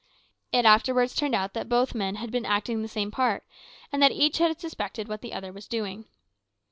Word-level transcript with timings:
It 0.51 0.65
afterwards 0.65 1.13
turned 1.13 1.35
out 1.35 1.53
that 1.53 1.69
both 1.69 1.93
men 1.93 2.15
had 2.15 2.31
been 2.31 2.43
acting 2.43 2.81
the 2.81 2.87
same 2.87 3.11
part, 3.11 3.43
and 3.91 4.01
that 4.01 4.11
each 4.11 4.39
had 4.39 4.59
suspected 4.59 5.07
what 5.07 5.21
the 5.21 5.31
other 5.35 5.53
was 5.53 5.67
doing. 5.67 6.05